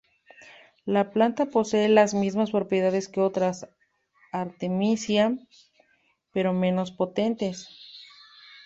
La 0.85 1.11
planta 1.11 1.45
posee 1.45 1.87
las 1.87 2.15
mismas 2.15 2.49
propiedades 2.49 3.07
que 3.07 3.21
otras 3.21 3.69
"Artemisia" 4.31 5.37
pero 6.33 6.53
menos 6.53 6.89
potentes. 6.89 7.69